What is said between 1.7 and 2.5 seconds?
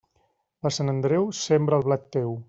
el blat teu.